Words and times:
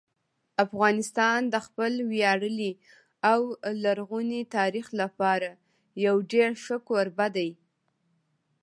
افغانستان 0.65 1.39
د 1.53 1.55
خپل 1.65 1.91
ویاړلي 2.11 2.71
او 3.31 3.41
لرغوني 3.83 4.41
تاریخ 4.57 4.87
لپاره 5.01 5.49
یو 6.05 6.15
ډېر 6.31 6.49
ښه 6.63 6.77
کوربه 6.87 7.27
دی. 7.35 7.51